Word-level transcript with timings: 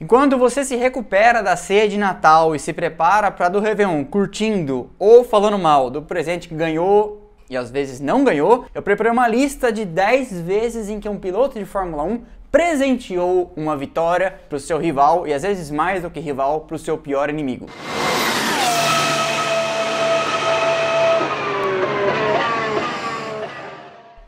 Enquanto 0.00 0.38
você 0.38 0.64
se 0.64 0.76
recupera 0.76 1.42
da 1.42 1.56
ceia 1.56 1.88
de 1.88 1.98
Natal 1.98 2.54
e 2.54 2.58
se 2.60 2.72
prepara 2.72 3.32
para 3.32 3.48
do 3.48 3.58
Réveillon 3.58 4.04
curtindo 4.04 4.90
ou 4.96 5.24
falando 5.24 5.58
mal 5.58 5.90
do 5.90 6.00
presente 6.02 6.46
que 6.46 6.54
ganhou 6.54 7.32
e 7.50 7.56
às 7.56 7.68
vezes 7.68 7.98
não 7.98 8.22
ganhou, 8.22 8.66
eu 8.72 8.80
preparei 8.80 9.10
uma 9.10 9.26
lista 9.26 9.72
de 9.72 9.84
10 9.84 10.40
vezes 10.42 10.88
em 10.88 11.00
que 11.00 11.08
um 11.08 11.18
piloto 11.18 11.58
de 11.58 11.64
Fórmula 11.64 12.04
1 12.04 12.22
presenteou 12.48 13.52
uma 13.56 13.76
vitória 13.76 14.38
para 14.48 14.54
o 14.54 14.60
seu 14.60 14.78
rival 14.78 15.26
e 15.26 15.34
às 15.34 15.42
vezes 15.42 15.68
mais 15.68 16.00
do 16.00 16.10
que 16.10 16.20
rival 16.20 16.60
para 16.60 16.76
o 16.76 16.78
seu 16.78 16.96
pior 16.96 17.28
inimigo. 17.28 17.66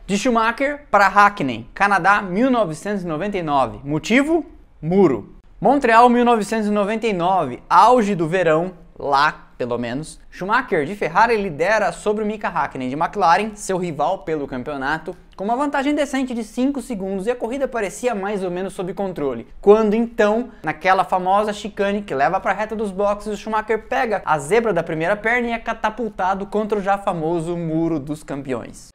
De 0.05 0.17
Schumacher 0.17 0.81
para 0.91 1.07
Hackney, 1.07 1.65
Canadá 1.73 2.21
1999. 2.21 3.79
Motivo? 3.85 4.45
Muro. 4.81 5.40
Montreal 5.63 6.09
1999, 6.09 7.61
auge 7.69 8.15
do 8.15 8.27
verão, 8.27 8.71
lá 8.97 9.49
pelo 9.59 9.77
menos. 9.77 10.19
Schumacher 10.31 10.85
de 10.85 10.95
Ferrari 10.95 11.37
lidera 11.37 11.91
sobre 11.91 12.25
Mika 12.25 12.47
Hakkinen 12.47 12.89
de 12.89 12.95
McLaren, 12.95 13.51
seu 13.53 13.77
rival 13.77 14.23
pelo 14.23 14.47
campeonato, 14.47 15.15
com 15.35 15.43
uma 15.43 15.55
vantagem 15.55 15.93
decente 15.93 16.33
de 16.33 16.43
5 16.43 16.81
segundos 16.81 17.27
e 17.27 17.29
a 17.29 17.35
corrida 17.35 17.67
parecia 17.67 18.15
mais 18.15 18.43
ou 18.43 18.49
menos 18.49 18.73
sob 18.73 18.91
controle. 18.95 19.47
Quando 19.61 19.93
então, 19.93 20.49
naquela 20.63 21.03
famosa 21.03 21.53
chicane 21.53 22.01
que 22.01 22.15
leva 22.15 22.39
para 22.39 22.53
a 22.53 22.55
reta 22.55 22.75
dos 22.75 22.89
boxes, 22.89 23.31
o 23.31 23.37
Schumacher 23.37 23.87
pega 23.87 24.23
a 24.25 24.39
zebra 24.39 24.73
da 24.73 24.81
primeira 24.81 25.15
perna 25.15 25.49
e 25.49 25.51
é 25.51 25.59
catapultado 25.59 26.47
contra 26.47 26.79
o 26.79 26.81
já 26.81 26.97
famoso 26.97 27.55
muro 27.55 27.99
dos 27.99 28.23
campeões. 28.23 28.89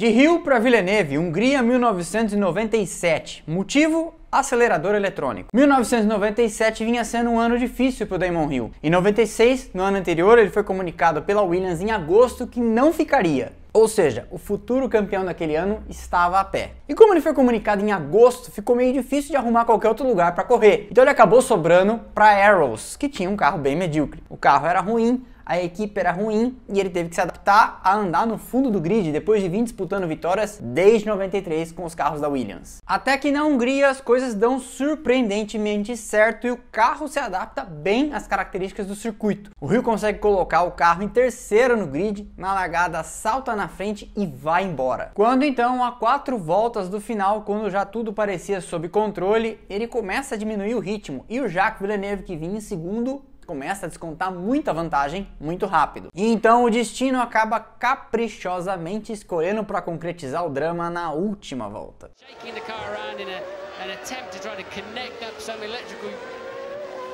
De 0.00 0.08
Rio 0.08 0.40
para 0.40 0.58
Villeneuve, 0.58 1.18
Hungria 1.18 1.62
1997. 1.62 3.44
Motivo? 3.46 4.14
Acelerador 4.32 4.94
eletrônico. 4.94 5.50
1997 5.52 6.86
vinha 6.86 7.04
sendo 7.04 7.28
um 7.28 7.38
ano 7.38 7.58
difícil 7.58 8.06
para 8.06 8.14
o 8.14 8.18
Damon 8.18 8.50
Hill. 8.50 8.70
Em 8.82 8.88
96, 8.88 9.72
no 9.74 9.82
ano 9.82 9.98
anterior, 9.98 10.38
ele 10.38 10.48
foi 10.48 10.64
comunicado 10.64 11.20
pela 11.20 11.42
Williams 11.42 11.82
em 11.82 11.90
agosto 11.90 12.46
que 12.46 12.60
não 12.60 12.94
ficaria. 12.94 13.52
Ou 13.74 13.86
seja, 13.86 14.26
o 14.30 14.38
futuro 14.38 14.88
campeão 14.88 15.22
daquele 15.22 15.54
ano 15.54 15.82
estava 15.86 16.40
a 16.40 16.44
pé. 16.44 16.70
E 16.88 16.94
como 16.94 17.12
ele 17.12 17.20
foi 17.20 17.34
comunicado 17.34 17.84
em 17.84 17.92
agosto, 17.92 18.50
ficou 18.50 18.74
meio 18.74 18.94
difícil 18.94 19.30
de 19.30 19.36
arrumar 19.36 19.66
qualquer 19.66 19.88
outro 19.88 20.08
lugar 20.08 20.34
para 20.34 20.44
correr. 20.44 20.88
Então 20.90 21.04
ele 21.04 21.10
acabou 21.10 21.42
sobrando 21.42 22.00
para 22.14 22.48
Arrows, 22.48 22.96
que 22.96 23.06
tinha 23.06 23.28
um 23.28 23.36
carro 23.36 23.58
bem 23.58 23.76
medíocre. 23.76 24.22
O 24.30 24.36
carro 24.36 24.66
era 24.66 24.80
ruim, 24.80 25.22
a 25.50 25.60
equipe 25.60 25.98
era 25.98 26.12
ruim 26.12 26.56
e 26.68 26.78
ele 26.78 26.90
teve 26.90 27.08
que 27.08 27.16
se 27.16 27.20
adaptar 27.20 27.80
a 27.82 27.96
andar 27.96 28.24
no 28.24 28.38
fundo 28.38 28.70
do 28.70 28.80
grid 28.80 29.10
depois 29.10 29.42
de 29.42 29.48
vir 29.48 29.64
disputando 29.64 30.06
vitórias 30.06 30.60
desde 30.62 31.08
93 31.08 31.72
com 31.72 31.84
os 31.84 31.92
carros 31.92 32.20
da 32.20 32.28
Williams. 32.28 32.80
Até 32.86 33.18
que 33.18 33.32
na 33.32 33.44
Hungria 33.44 33.88
as 33.88 34.00
coisas 34.00 34.36
dão 34.36 34.60
surpreendentemente 34.60 35.96
certo 35.96 36.46
e 36.46 36.52
o 36.52 36.60
carro 36.70 37.08
se 37.08 37.18
adapta 37.18 37.64
bem 37.64 38.14
às 38.14 38.28
características 38.28 38.86
do 38.86 38.94
circuito. 38.94 39.50
O 39.60 39.66
Rio 39.66 39.82
consegue 39.82 40.20
colocar 40.20 40.62
o 40.62 40.70
carro 40.70 41.02
em 41.02 41.08
terceiro 41.08 41.76
no 41.76 41.88
grid, 41.88 42.32
na 42.36 42.54
largada 42.54 43.02
salta 43.02 43.56
na 43.56 43.66
frente 43.66 44.12
e 44.16 44.28
vai 44.28 44.62
embora. 44.62 45.10
Quando 45.14 45.42
então, 45.42 45.82
a 45.82 45.90
quatro 45.90 46.38
voltas 46.38 46.88
do 46.88 47.00
final, 47.00 47.42
quando 47.42 47.68
já 47.68 47.84
tudo 47.84 48.12
parecia 48.12 48.60
sob 48.60 48.88
controle, 48.88 49.58
ele 49.68 49.88
começa 49.88 50.36
a 50.36 50.38
diminuir 50.38 50.76
o 50.76 50.80
ritmo 50.80 51.24
e 51.28 51.40
o 51.40 51.48
Jacques 51.48 51.80
Villeneuve, 51.80 52.22
que 52.22 52.36
vinha 52.36 52.58
em 52.58 52.60
segundo, 52.60 53.24
começa 53.50 53.86
a 53.86 53.88
descontar 53.88 54.30
muita 54.30 54.72
vantagem 54.72 55.26
muito 55.40 55.66
rápido. 55.66 56.08
E 56.14 56.24
então 56.32 56.62
o 56.62 56.70
destino 56.70 57.20
acaba 57.20 57.58
caprichosamente 57.58 59.12
escolhendo 59.12 59.64
para 59.64 59.82
concretizar 59.82 60.46
o 60.46 60.50
drama 60.50 60.88
na 60.88 61.10
última 61.10 61.68
volta. 61.68 62.12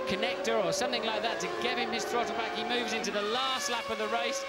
connector 0.07 0.65
or 0.65 0.73
something 0.73 1.03
like 1.03 1.21
that 1.21 1.41
to 1.41 1.49
give 1.61 1.77
him 1.77 1.91
his 1.91 2.05
throttle 2.05 2.37
back. 2.37 2.55
He 2.55 2.63
moves 2.63 2.93
into 2.93 3.11
the 3.11 3.23
last 3.35 3.69
lap 3.71 3.91
of 3.91 3.99
the 3.99 4.07
race. 4.15 4.45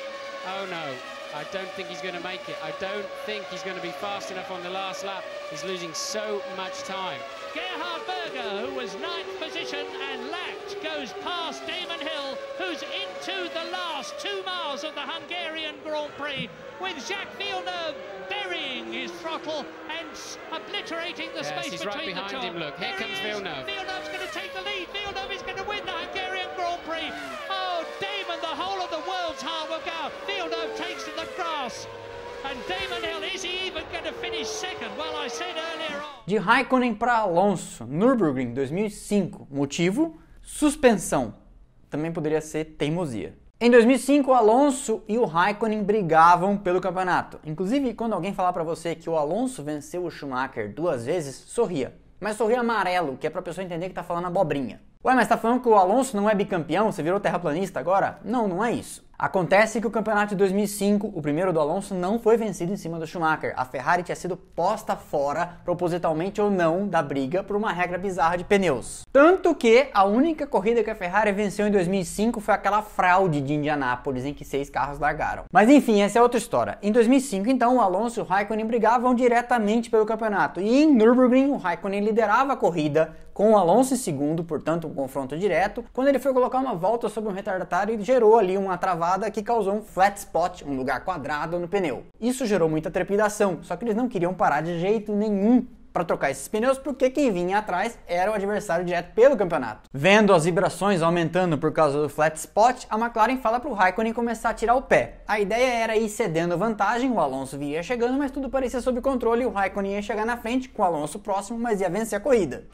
Oh 0.54 0.68
no, 0.70 0.86
I 1.34 1.44
don't 1.52 1.70
think 1.70 1.90
he's 1.90 2.02
going 2.02 2.16
to 2.16 2.24
make 2.24 2.48
it. 2.48 2.56
I 2.64 2.72
don't 2.80 3.06
think 3.26 3.44
he's 3.46 3.64
going 3.64 3.76
to 3.76 3.82
be 3.82 3.92
fast 3.92 4.32
enough 4.32 4.52
on 4.52 4.62
the 4.64 4.70
last 4.70 5.04
lap. 5.04 5.24
He's 5.50 5.64
losing 5.64 5.94
so 5.94 6.42
much 6.56 6.84
time. 6.84 7.20
Gerhard 7.54 8.02
Berger, 8.08 8.66
who 8.66 8.76
was 8.76 8.96
ninth 8.96 9.28
position 9.40 9.86
and 10.12 10.30
lapped, 10.30 10.57
goes 10.84 11.14
past 11.24 11.66
Damon 11.66 12.00
Hill, 12.00 12.38
who's 12.58 12.84
into 12.84 13.50
the 13.54 13.72
last 13.72 14.18
two 14.20 14.44
miles 14.46 14.84
of 14.84 14.94
the 14.96 15.02
Hungarian 15.02 15.76
Grand 15.84 16.12
Prix, 16.18 16.50
with 16.82 16.96
Jacques 17.08 17.34
Villeneuve 17.38 17.96
burying 18.30 18.92
his 18.92 19.12
throttle 19.24 19.66
and 19.90 20.08
obliterating 20.52 21.30
the 21.34 21.42
yes, 21.42 21.50
space 21.50 21.72
he's 21.72 21.82
between 21.82 21.98
right 21.98 22.16
behind 22.16 22.30
the 22.30 22.40
two. 22.40 22.48
him, 22.48 22.58
look, 22.58 22.78
here 22.78 22.94
there 22.98 23.08
comes 23.08 23.20
Villeneuve. 23.20 23.66
Villeneuve's 23.66 24.10
going 24.10 24.26
to 24.28 24.34
take 24.34 24.54
the 24.54 24.62
lead. 24.62 24.88
Villeneuve 24.94 25.32
is 25.32 25.42
going 25.42 25.58
to 25.58 25.64
win 25.66 25.86
the 25.86 25.92
Hungarian 25.92 26.50
Grand 26.56 26.82
Prix. 26.86 27.10
Oh, 27.50 27.86
Damon, 28.00 28.40
the 28.42 28.56
whole 28.56 28.82
of 28.82 28.92
the 28.92 29.02
world's 29.10 29.42
heart 29.42 29.70
will 29.70 29.84
go. 29.86 30.12
Villeneuve 30.28 30.76
takes 30.78 31.04
to 31.06 31.12
the 31.16 31.28
grass. 31.36 31.88
And 32.46 32.58
Damon 32.68 33.04
Hill, 33.04 33.24
is 33.34 33.42
he 33.44 33.68
even 33.68 33.84
going 33.92 34.06
to 34.06 34.14
finish 34.14 34.48
second? 34.48 34.96
Well, 34.98 35.16
I 35.16 35.28
said 35.28 35.56
earlier 35.58 36.00
on. 36.00 36.24
De 36.28 36.38
Raikkonen 36.38 37.00
para 37.00 37.26
Alonso, 37.26 37.86
Nürburgring 37.86 38.54
2005. 38.56 39.48
Motivo? 39.52 40.14
Suspensão. 40.50 41.34
Também 41.90 42.10
poderia 42.10 42.40
ser 42.40 42.64
teimosia. 42.64 43.38
Em 43.60 43.70
2005, 43.70 44.32
o 44.32 44.34
Alonso 44.34 45.04
e 45.06 45.18
o 45.18 45.26
Raikkonen 45.26 45.84
brigavam 45.84 46.56
pelo 46.58 46.80
campeonato. 46.80 47.38
Inclusive, 47.46 47.94
quando 47.94 48.14
alguém 48.14 48.34
falar 48.34 48.54
para 48.54 48.64
você 48.64 48.96
que 48.96 49.10
o 49.10 49.18
Alonso 49.18 49.62
venceu 49.62 50.06
o 50.06 50.10
Schumacher 50.10 50.74
duas 50.74 51.06
vezes, 51.06 51.36
sorria. 51.36 51.94
Mas 52.18 52.38
sorria 52.38 52.62
amarelo, 52.62 53.18
que 53.18 53.28
é 53.28 53.30
pra 53.30 53.42
pessoa 53.42 53.64
entender 53.64 53.90
que 53.90 53.94
tá 53.94 54.04
falando 54.04 54.28
abobrinha. 54.28 54.82
Ué, 55.04 55.14
mas 55.14 55.28
tá 55.28 55.38
falando 55.38 55.62
que 55.62 55.68
o 55.68 55.76
Alonso 55.76 56.16
não 56.16 56.30
é 56.30 56.34
bicampeão? 56.34 56.90
Você 56.90 57.04
virou 57.04 57.20
terraplanista 57.20 57.82
agora? 57.82 58.18
Não, 58.24 58.48
não 58.48 58.64
é 58.64 58.72
isso. 58.72 59.06
Acontece 59.20 59.82
que 59.82 59.88
o 59.88 59.90
campeonato 59.90 60.30
de 60.30 60.36
2005, 60.36 61.12
o 61.12 61.22
primeiro 61.24 61.52
do 61.52 61.60
Alonso, 61.60 61.96
não 61.96 62.20
foi 62.20 62.38
vencido 62.38 62.72
em 62.72 62.78
cima 62.78 63.00
do 63.00 63.08
Schumacher. 63.08 63.52
A 63.58 63.66
Ferrari 63.66 64.04
tinha 64.04 64.16
sido 64.16 64.38
posta 64.38 64.96
fora, 64.96 65.58
propositalmente 65.66 66.40
ou 66.40 66.52
não, 66.52 66.88
da 66.88 67.02
briga 67.02 67.44
por 67.44 67.56
uma 67.56 67.72
regra 67.72 67.98
bizarra 67.98 68.38
de 68.38 68.44
pneus. 68.44 69.02
Tanto 69.12 69.56
que 69.56 69.90
a 69.92 70.04
única 70.04 70.46
corrida 70.46 70.84
que 70.84 70.92
a 70.92 70.96
Ferrari 70.96 71.32
venceu 71.32 71.66
em 71.66 71.72
2005 71.72 72.40
foi 72.40 72.54
aquela 72.54 72.84
fraude 72.84 73.42
de 73.42 73.56
Indianápolis 73.56 74.24
em 74.24 74.36
que 74.36 74.46
seis 74.46 74.70
carros 74.70 75.00
largaram. 75.00 75.46
Mas 75.52 75.68
enfim, 75.68 76.02
essa 76.02 76.20
é 76.20 76.22
outra 76.22 76.38
história. 76.38 76.78
Em 76.84 76.92
2005, 76.92 77.50
então, 77.50 77.78
o 77.78 77.82
Alonso 77.82 78.20
e 78.20 78.22
o 78.22 78.26
Raikkonen 78.26 78.68
brigavam 78.68 79.16
diretamente 79.16 79.90
pelo 79.90 80.06
campeonato. 80.06 80.62
E 80.62 80.84
em 80.84 80.94
Nürburgring, 80.94 81.50
o 81.50 81.58
Raikkonen 81.58 82.02
liderava 82.02 82.54
a 82.54 82.56
corrida 82.56 83.16
com 83.34 83.54
o 83.54 83.58
Alonso 83.58 83.94
em 83.94 83.98
segundo, 83.98 84.44
portanto 84.44 84.88
um 84.88 84.94
confronto 84.94 85.38
direto, 85.38 85.86
quando 85.94 86.08
ele 86.08 86.18
foi 86.18 86.34
colocar 86.34 86.58
uma 86.58 86.74
volta 86.74 87.08
sobre 87.08 87.30
um 87.30 87.34
retardatário 87.34 87.94
e 87.94 88.04
gerou 88.04 88.36
ali 88.36 88.58
uma 88.58 88.80
travada 88.80 89.07
que 89.32 89.42
causou 89.42 89.76
um 89.76 89.82
flat 89.82 90.18
spot, 90.18 90.64
um 90.64 90.76
lugar 90.76 91.04
quadrado 91.04 91.60
no 91.60 91.68
pneu. 91.68 92.04
Isso 92.20 92.46
gerou 92.46 92.70
muita 92.70 92.92
trepidação, 92.92 93.60
só 93.62 93.76
que 93.76 93.86
eles 93.86 93.96
não 93.96 94.10
queriam 94.10 94.34
parar 94.34 94.62
de 94.62 94.80
jeito 94.80 95.14
nenhum 95.16 95.66
para 95.98 96.06
trocar 96.06 96.30
esses 96.30 96.48
pneus, 96.48 96.78
porque 96.78 97.10
quem 97.10 97.32
vinha 97.32 97.58
atrás 97.58 97.98
era 98.08 98.30
o 98.30 98.36
adversário 98.36 98.86
direto 98.86 99.16
pelo 99.16 99.36
campeonato. 99.36 99.90
Vendo 99.92 100.32
as 100.32 100.46
vibrações 100.46 101.02
aumentando 101.02 101.58
por 101.58 101.74
causa 101.74 102.00
do 102.00 102.08
flat 102.08 102.38
spot, 102.38 102.86
a 102.88 103.00
McLaren 103.00 103.38
fala 103.38 103.60
para 103.60 103.70
o 103.70 103.74
Raikkonen 103.74 104.14
começar 104.14 104.52
a 104.52 104.54
tirar 104.54 104.76
o 104.76 104.82
pé. 104.84 105.22
A 105.28 105.40
ideia 105.40 105.74
era 105.74 105.98
ir 105.98 106.08
cedendo 106.08 106.56
vantagem, 106.56 107.10
o 107.10 107.20
Alonso 107.20 107.58
vinha 107.58 107.82
chegando, 107.82 108.16
mas 108.16 108.30
tudo 108.30 108.48
parecia 108.48 108.80
sob 108.80 109.02
controle, 109.02 109.44
o 109.44 109.50
Raikkonen 109.50 109.94
ia 109.94 110.02
chegar 110.04 110.26
na 110.26 110.38
frente 110.38 110.70
com 110.70 110.84
o 110.84 110.86
Alonso 110.86 111.18
próximo, 111.18 111.58
mas 111.58 111.82
ia 111.82 111.90
vencer 111.90 112.18
a 112.18 112.22
corrida. 112.22 112.66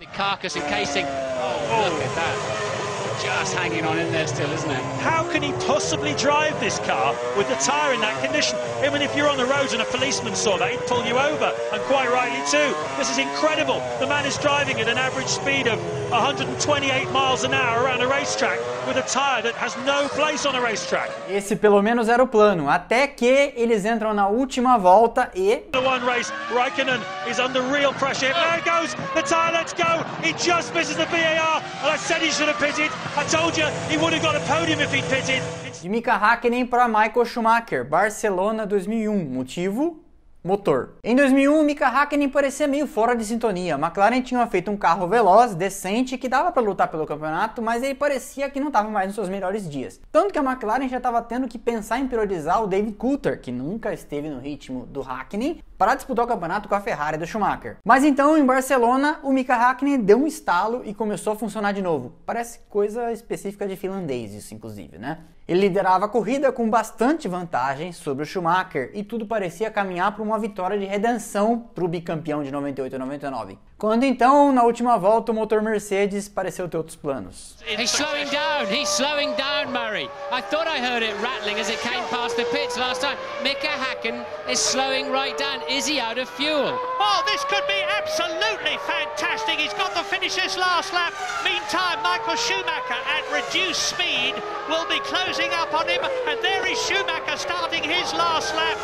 The. 2.14 2.83
Just 3.23 3.53
hanging 3.53 3.85
on 3.85 3.97
in 3.97 4.11
there 4.11 4.28
still, 4.28 4.51
isn't 4.51 4.69
it? 4.69 4.84
How 5.01 5.23
can 5.31 5.41
he 5.41 5.53
possibly 5.66 6.13
drive 6.16 6.59
this 6.59 6.78
car 6.79 7.16
with 7.38 7.47
the 7.47 7.55
tyre 7.55 7.93
in 7.93 8.02
that 8.02 8.22
condition? 8.22 8.59
Mean, 8.81 9.02
if 9.02 9.16
you're 9.16 9.29
on 9.29 9.37
the 9.37 9.46
road 9.46 9.72
and 9.72 9.81
a 9.81 9.85
policeman 9.85 10.35
saw 10.35 10.58
that, 10.58 10.70
he'd 10.70 10.85
pull 10.85 11.03
you 11.05 11.17
over, 11.17 11.55
and 11.72 11.81
quite 11.85 12.11
rightly 12.11 12.43
too. 12.52 12.75
This 12.97 13.09
is 13.09 13.17
incredible. 13.17 13.79
The 13.99 14.08
man 14.08 14.25
is 14.25 14.37
driving 14.37 14.79
at 14.81 14.87
an 14.87 14.97
average 14.97 15.29
speed 15.29 15.67
of 15.67 15.92
128 16.09 17.11
miles 17.11 17.44
an 17.44 17.53
hour 17.53 17.84
around 17.84 18.02
a 18.02 18.08
racetrack 18.08 18.59
with 18.88 18.97
a 18.97 19.02
tire 19.03 19.41
that 19.41 19.55
has 19.55 19.76
no 19.85 20.08
place 20.09 20.46
on 20.46 20.55
a 20.55 20.61
racetrack. 20.61 21.09
Esse 21.29 21.55
pelo 21.55 21.82
menos 21.82 22.09
era 22.09 22.23
o 22.23 22.28
plano, 22.28 22.70
até 22.70 23.08
que 23.08 23.53
eles 23.55 23.85
entram 23.85 24.14
na 24.14 24.28
última 24.28 24.78
volta 24.78 25.32
e 25.35 25.64
the 25.72 25.79
one 25.79 26.05
race 26.05 26.32
Raikkonen 26.52 27.02
is 27.28 27.40
under 27.40 27.61
real 27.64 27.94
pressure. 27.94 28.34
There 28.34 28.61
goes. 28.61 28.94
The 29.14 29.22
tire 29.22 29.53
lets 29.53 29.73
go. 29.73 30.03
He 30.22 30.34
just 30.34 30.73
misses 30.73 30.96
the 30.96 31.05
VAR. 31.05 31.61
And 31.82 31.91
I 31.91 31.97
said 31.97 32.22
he 32.22 32.32
should 32.32 32.47
have 32.47 32.59
pitted. 32.59 32.91
I 33.17 33.23
told 33.26 33.58
you 33.58 33.66
he 33.90 33.97
would 33.97 34.14
have 34.14 34.22
got 34.22 34.35
a 34.35 34.41
podium 34.41 34.79
if 34.79 34.94
he'd 34.94 35.03
pitted. 35.05 35.41
De 35.82 35.90
Mika 35.90 36.11
Hakkinen 36.11 36.70
para 36.70 36.88
Michael 36.88 37.26
Schumacher, 37.26 37.84
Barcelona 37.84 38.66
2001. 38.66 39.26
Motivo? 39.34 40.03
Motor. 40.43 40.95
Em 41.03 41.16
2001, 41.16 41.63
Mika 41.63 41.87
Hakkinen 41.87 42.28
parecia 42.28 42.67
meio 42.67 42.85
fora 42.85 43.16
de 43.16 43.23
sintonia. 43.23 43.75
McLaren 43.75 44.22
tinha 44.22 44.45
feito 44.47 44.69
um 44.69 44.75
carro 44.75 45.07
veloz, 45.07 45.55
decente, 45.55 46.17
que 46.17 46.28
dava 46.28 46.51
para 46.51 46.61
lutar 46.61 46.90
pelo 46.90 47.05
campeonato, 47.05 47.61
mas 47.61 47.81
ele 47.81 47.95
parecia 47.95 48.49
que 48.49 48.59
não 48.59 48.67
estava 48.67 48.90
mais 48.90 49.07
nos 49.07 49.16
seus 49.16 49.29
melhores 49.29 49.69
dias. 49.69 50.01
Tanto 50.11 50.34
que 50.34 50.40
a 50.40 50.43
McLaren 50.43 50.90
já 50.90 50.97
estava 50.97 51.22
tendo 51.22 51.47
que 51.47 51.57
pensar 51.57 51.99
em 51.99 52.07
priorizar 52.07 52.61
o 52.61 52.67
David 52.67 52.97
Coulter, 52.97 53.40
que 53.40 53.51
nunca 53.51 53.93
esteve 53.93 54.29
no 54.29 54.40
ritmo 54.40 54.85
do 54.85 55.01
Hakkinen, 55.01 55.61
para 55.84 55.96
disputar 55.96 56.24
o 56.24 56.28
campeonato 56.30 56.70
com 56.70 56.76
a 56.76 56.80
Ferrari 56.80 57.18
do 57.18 57.28
Schumacher. 57.28 57.76
Mas 57.84 58.06
então, 58.06 58.38
em 58.38 58.46
Barcelona, 58.46 59.20
o 59.22 59.34
Mika 59.34 59.53
Hakkinen 59.53 60.00
deu 60.00 60.18
um 60.18 60.26
estalo 60.26 60.82
e 60.85 60.94
começou 60.94 61.34
a 61.34 61.35
funcionar 61.35 61.74
de 61.74 61.82
novo. 61.82 62.14
Parece 62.26 62.59
coisa 62.70 63.12
específica 63.12 63.68
de 63.68 63.76
finlandês 63.76 64.34
isso, 64.34 64.53
inclusive, 64.53 64.97
né? 64.97 65.18
Ele 65.46 65.59
liderava 65.59 66.06
a 66.06 66.08
corrida 66.08 66.53
com 66.53 66.70
bastante 66.70 67.28
vantagem 67.28 67.91
sobre 67.91 68.24
o 68.24 68.26
Schumacher 68.26 68.91
e 68.94 69.03
tudo 69.03 69.26
parecia 69.26 69.70
caminhar 69.70 70.14
para 70.14 70.24
uma 70.24 70.40
vitória 70.40 70.80
de 70.80 70.85
redenção 70.85 71.59
para 71.76 71.84
o 71.84 71.88
bicampeão 71.88 72.41
de 72.44 72.50
98 72.50 72.96
e 72.96 73.00
99. 73.00 73.58
Quando 73.78 74.06
então, 74.06 74.53
na 74.53 74.64
última 74.64 74.97
volta, 74.97 75.34
o 75.34 75.36
motor 75.36 75.62
Mercedes 75.62 76.29
pareceu 76.29 76.70
ter 76.70 76.78
outros 76.78 76.96
planos. 76.96 77.58
He's 77.68 77.91
slowing 77.91 78.29
down, 78.29 78.72
he's 78.72 78.88
slowing 78.88 79.34
down, 79.36 79.74
Murray. 79.74 80.09
I 80.32 80.41
thought 80.44 80.66
I 80.66 80.79
heard 80.79 81.03
it 81.03 81.14
rattling 81.22 81.59
as 81.59 81.68
it 81.68 81.82
came 81.82 82.02
past 82.09 82.38
the 82.38 82.46
pits 82.46 82.78
last 82.78 83.02
time. 83.02 83.18
Mika 83.44 83.68
Hacken 83.68 84.24
is 84.50 84.59
slowing 84.59 85.12
right 85.12 85.38
down. 85.38 85.59
Is 85.73 85.87
he 85.87 85.99
out 85.99 86.20
of 86.20 86.29
fuel? 86.29 86.78
Oh, 87.02 87.23
this 87.25 87.43
could 87.46 87.66
be 87.66 87.81
absolutely 87.97 88.78
fantastic. 88.85 89.58
He's 89.58 89.73
got 89.73 89.96
the 89.96 90.03
finish 90.03 90.35
this 90.35 90.55
last 90.55 90.93
lap. 90.93 91.14
Meantime, 91.43 91.97
Michael 92.03 92.35
Schumacher 92.35 92.93
at 92.93 93.25
reduced 93.34 93.81
speed 93.81 94.35
will 94.70 94.85
be 94.85 94.99
closing 94.99 95.49
up 95.49 95.73
on 95.73 95.90
him. 95.90 96.05
And 96.29 96.37
there 96.43 96.64
is 96.67 96.78
Schumacher 96.85 97.37
starting 97.37 97.81
his 97.81 98.14
last 98.14 98.53
lap 98.53 98.78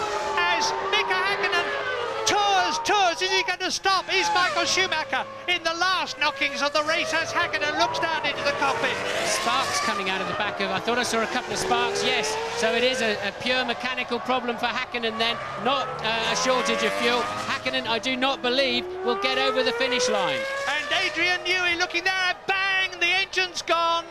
as 0.57 0.74
Mika 0.89 1.13
Hakkinen 1.13 1.69
tours, 2.89 3.19
tours. 3.19 3.21
Is 3.21 3.31
he 3.31 3.44
going 3.44 3.59
to 3.59 3.71
stop? 3.71 4.06
Is 4.13 4.27
Michael 4.33 4.65
Schumacher 4.65 5.25
in 5.47 5.63
the 5.63 5.74
last 5.74 6.19
knockings 6.19 6.62
of 6.62 6.74
the 6.74 6.83
race 6.83 7.13
as 7.13 7.31
Hakkinen 7.31 7.77
looks 7.77 8.00
down 8.00 8.25
into 8.25 8.44
the 8.44 8.56
cockpit? 8.57 8.95
Sparks 9.25 9.80
coming 9.81 10.09
out 10.09 10.21
of 10.21 10.27
the 10.27 10.33
back 10.33 10.59
of. 10.62 10.71
I 10.71 10.80
thought 10.80 10.97
I 10.97 11.03
saw 11.03 11.21
a 11.21 11.27
couple 11.27 11.53
of 11.53 11.59
sparks. 11.59 12.03
Yes, 12.03 12.36
so 12.57 12.74
it 12.74 12.83
is 12.83 13.01
a, 13.01 13.13
a 13.27 13.31
pure 13.41 13.63
mechanical 13.65 14.19
problem 14.19 14.57
for 14.57 14.65
Hakkinen 14.65 15.18
then, 15.18 15.38
not 15.63 15.88
uh, 16.03 16.33
a 16.33 16.36
shortage 16.36 16.83
of 16.83 16.94
fuel. 16.94 17.21
Hakkinen, 17.50 17.88
I 17.88 18.00
do 18.00 18.15
not 18.15 18.41
believe, 18.41 18.86
will 19.06 19.21
get 19.21 19.38
over 19.38 19.63
the 19.63 19.74
finish 19.74 20.09
line. 20.09 20.39
And 20.68 20.85
Adrian 21.06 21.39
Newey 21.45 21.77
looking 21.77 22.03
there, 22.03 22.35
bang, 22.47 22.92
the 23.00 23.07
engine's 23.07 23.62
gone. 23.62 24.06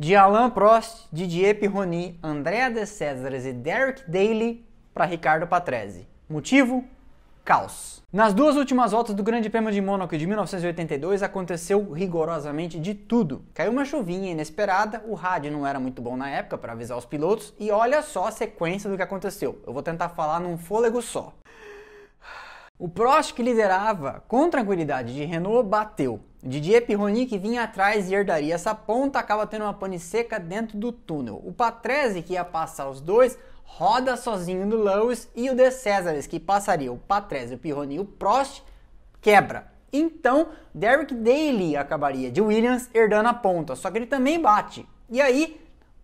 De 0.00 0.14
Alain 0.14 0.50
Prost, 0.50 1.06
Didier 1.12 1.54
Pironi, 1.54 2.18
Andrea 2.22 2.68
De 2.68 2.84
Césares 2.84 3.46
e 3.46 3.52
Derek 3.52 4.02
Daly 4.10 4.64
para 4.92 5.06
Ricardo 5.06 5.46
Patrese. 5.46 6.04
Motivo? 6.28 6.84
Caos. 7.44 8.02
Nas 8.10 8.32
duas 8.32 8.56
últimas 8.56 8.92
voltas 8.92 9.14
do 9.14 9.22
Grande 9.22 9.50
Prêmio 9.50 9.70
de 9.70 9.80
Mônaco 9.80 10.16
de 10.16 10.26
1982 10.26 11.22
aconteceu 11.22 11.92
rigorosamente 11.92 12.78
de 12.78 12.94
tudo. 12.94 13.44
Caiu 13.52 13.70
uma 13.70 13.84
chuvinha 13.84 14.30
inesperada, 14.30 15.02
o 15.06 15.14
rádio 15.14 15.52
não 15.52 15.66
era 15.66 15.78
muito 15.78 16.00
bom 16.00 16.16
na 16.16 16.30
época 16.30 16.56
para 16.56 16.72
avisar 16.72 16.96
os 16.96 17.04
pilotos 17.04 17.52
e 17.58 17.70
olha 17.70 18.00
só 18.02 18.28
a 18.28 18.30
sequência 18.30 18.88
do 18.88 18.96
que 18.96 19.02
aconteceu. 19.02 19.60
Eu 19.66 19.72
vou 19.72 19.82
tentar 19.82 20.08
falar 20.10 20.40
num 20.40 20.56
fôlego 20.56 21.02
só. 21.02 21.34
O 22.78 22.88
Prost, 22.88 23.34
que 23.34 23.42
liderava 23.42 24.24
com 24.26 24.48
tranquilidade 24.48 25.14
de 25.14 25.24
Renault, 25.24 25.68
bateu. 25.68 26.20
Didier 26.42 26.84
Pironi, 26.84 27.24
que 27.24 27.38
vinha 27.38 27.62
atrás 27.62 28.10
e 28.10 28.14
herdaria 28.14 28.54
essa 28.54 28.74
ponta, 28.74 29.18
acaba 29.18 29.46
tendo 29.46 29.62
uma 29.62 29.72
pane 29.72 29.98
seca 29.98 30.38
dentro 30.40 30.76
do 30.76 30.92
túnel. 30.92 31.40
O 31.44 31.52
Patrese, 31.52 32.20
que 32.20 32.34
ia 32.34 32.44
passar 32.44 32.88
os 32.88 33.00
dois, 33.00 33.38
roda 33.64 34.16
sozinho 34.16 34.64
no 34.66 34.76
Lewis 34.76 35.28
e 35.34 35.50
o 35.50 35.54
De 35.54 35.70
Césares, 35.70 36.26
que 36.26 36.38
passaria 36.38 36.92
o 36.92 36.98
Patrese, 36.98 37.54
o 37.54 37.58
Pironi 37.58 37.96
e 37.96 38.00
o 38.00 38.04
Prost, 38.04 38.62
quebra. 39.20 39.72
Então, 39.92 40.48
Derek 40.74 41.14
Daly 41.14 41.76
acabaria 41.76 42.30
de 42.30 42.40
Williams 42.40 42.88
herdando 42.92 43.28
a 43.28 43.34
ponta, 43.34 43.76
só 43.76 43.90
que 43.90 43.98
ele 43.98 44.06
também 44.06 44.40
bate. 44.40 44.86
E 45.08 45.20
aí, 45.20 45.60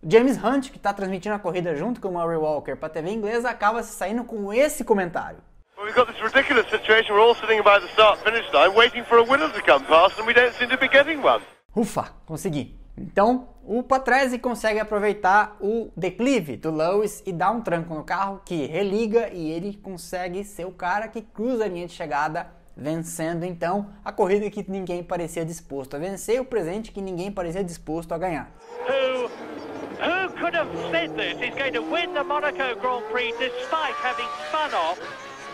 James 0.07 0.37
Hunt, 0.41 0.69
que 0.69 0.77
está 0.77 0.93
transmitindo 0.93 1.35
a 1.35 1.39
corrida 1.39 1.75
junto 1.75 2.01
com 2.01 2.09
o 2.09 2.13
Murray 2.13 2.37
Walker 2.37 2.75
para 2.75 2.87
a 2.87 2.89
TV 2.89 3.11
inglesa, 3.11 3.49
acaba 3.49 3.83
se 3.83 3.93
saindo 3.93 4.23
com 4.23 4.51
esse 4.53 4.83
comentário. 4.83 5.39
Well, 5.77 5.85
we've 5.85 5.95
got 5.95 6.11
this 6.11 6.21
ridiculous 6.21 6.69
situation. 6.69 7.13
We're 7.13 7.21
all 7.21 7.35
sitting 7.35 7.59
about 7.59 7.81
the 7.81 7.91
start-finish 7.93 8.51
line, 8.53 8.73
waiting 8.75 9.03
for 9.03 9.17
a 9.17 9.23
winner 9.23 9.49
to 9.49 9.61
come 9.61 9.83
past, 9.85 10.19
and 10.19 10.27
we 10.27 10.33
don't 10.33 10.53
seem 10.55 10.69
to 10.69 10.77
be 10.77 10.87
getting 10.87 11.21
one. 11.23 11.41
Ufa, 11.75 12.13
consegui. 12.25 12.80
Então, 12.97 13.47
o 13.65 13.81
Patrese 13.83 14.37
consegue 14.37 14.79
aproveitar 14.79 15.55
o 15.59 15.89
declive 15.95 16.57
do 16.57 16.71
Lewis 16.71 17.23
e 17.25 17.31
dar 17.31 17.51
um 17.51 17.61
tranco 17.61 17.93
no 17.93 18.03
carro 18.03 18.41
que 18.43 18.65
religa 18.65 19.29
e 19.31 19.49
ele 19.49 19.73
consegue 19.75 20.43
ser 20.43 20.65
o 20.65 20.71
cara 20.71 21.07
que 21.07 21.21
cruza 21.21 21.65
a 21.65 21.67
linha 21.67 21.87
de 21.87 21.93
chegada 21.93 22.47
vencendo 22.75 23.43
então 23.43 23.89
a 24.03 24.11
corrida 24.11 24.49
que 24.49 24.65
ninguém 24.69 25.03
parecia 25.03 25.45
disposto 25.45 25.95
a 25.95 25.99
vencer, 25.99 26.41
o 26.41 26.45
presente 26.45 26.91
que 26.91 27.01
ninguém 27.01 27.31
parecia 27.31 27.63
disposto 27.63 28.13
a 28.13 28.17
ganhar. 28.17 28.51
Who, 28.87 29.27
who 29.27 30.29
could 30.39 30.55
have 30.55 30.69
said 30.89 31.11
this? 31.15 31.39
He's 31.39 31.55
going 31.55 31.73
to 31.73 31.81
win 31.81 32.13
the 32.13 32.23
Monaco 32.23 32.75
Grand 32.79 33.03
Prix 33.11 33.33
despite 33.37 33.93
having 34.01 34.27
spun 34.47 34.73
off. 34.73 34.99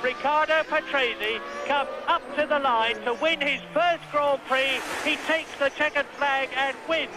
Ricardo 0.04 0.64
Patrese 0.64 1.42
comes 1.66 1.90
up 2.08 2.22
to 2.36 2.46
the 2.46 2.60
line 2.60 2.96
to 3.02 3.14
win 3.16 3.42
his 3.42 3.62
first 3.74 4.04
Grand 4.12 4.40
Prix. 4.48 4.80
He 5.04 5.18
takes 5.26 5.50
the 5.58 5.70
checkered 5.70 6.06
flag 6.18 6.50
and 6.56 6.78
wins. 6.88 7.12